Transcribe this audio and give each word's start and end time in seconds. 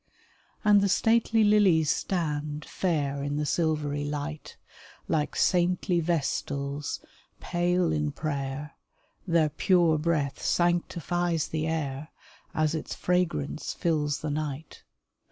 And 0.63 0.81
the 0.81 0.89
stately 0.89 1.43
lilies 1.43 1.91
stand 1.91 2.65
Fair 2.65 3.21
in 3.21 3.35
the 3.37 3.45
silvery 3.45 4.03
light, 4.03 4.57
Like 5.07 5.35
saintly 5.35 5.99
vestals, 5.99 7.01
pale 7.39 7.91
in 7.93 8.11
prayer; 8.11 8.71
Their 9.27 9.49
pure 9.49 9.99
breath 9.99 10.41
sanctifies 10.41 11.49
the 11.49 11.67
air, 11.67 12.09
As 12.55 12.73
its 12.73 12.95
fragrance 12.95 13.75
fills 13.75 14.21
the 14.21 14.31
night. 14.31 14.81